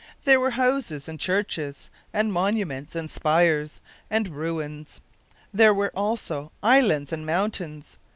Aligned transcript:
There 0.23 0.39
were 0.39 0.49
houses, 0.57 1.07
and 1.07 1.19
churches, 1.19 1.91
and 2.11 2.33
monuments, 2.33 2.95
and 2.95 3.07
spires, 3.07 3.81
and 4.09 4.29
ruins. 4.35 4.99
There 5.53 5.75
were 5.75 5.91
also 5.95 6.51
islands 6.63 7.13
and 7.13 7.23
mountains! 7.23 7.99